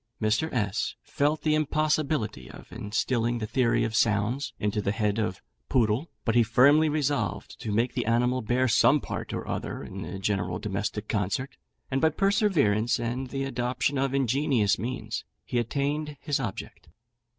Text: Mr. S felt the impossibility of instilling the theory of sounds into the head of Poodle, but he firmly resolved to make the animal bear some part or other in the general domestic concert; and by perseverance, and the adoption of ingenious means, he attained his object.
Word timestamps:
Mr. 0.19 0.51
S 0.51 0.95
felt 1.03 1.43
the 1.43 1.53
impossibility 1.53 2.49
of 2.49 2.71
instilling 2.71 3.37
the 3.37 3.45
theory 3.45 3.83
of 3.83 3.93
sounds 3.95 4.51
into 4.57 4.81
the 4.81 4.91
head 4.91 5.19
of 5.19 5.43
Poodle, 5.69 6.09
but 6.25 6.33
he 6.33 6.41
firmly 6.41 6.89
resolved 6.89 7.59
to 7.61 7.71
make 7.71 7.93
the 7.93 8.07
animal 8.07 8.41
bear 8.41 8.67
some 8.67 8.99
part 8.99 9.31
or 9.31 9.47
other 9.47 9.83
in 9.83 10.01
the 10.01 10.17
general 10.17 10.57
domestic 10.57 11.07
concert; 11.07 11.55
and 11.91 12.01
by 12.01 12.09
perseverance, 12.09 12.99
and 12.99 13.27
the 13.29 13.43
adoption 13.43 13.99
of 13.99 14.15
ingenious 14.15 14.79
means, 14.79 15.23
he 15.45 15.59
attained 15.59 16.17
his 16.21 16.39
object. 16.39 16.89